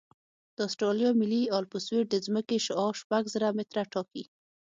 د 0.55 0.59
اسټرالیا 0.69 1.09
ملي 1.21 1.41
الپسویډ 1.57 2.05
د 2.09 2.15
ځمکې 2.25 2.57
شعاع 2.65 2.91
شپږ 3.01 3.23
زره 3.33 3.47
متره 3.57 3.83
ټاکي 3.93 4.23